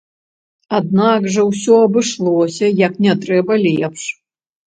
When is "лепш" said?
3.69-4.03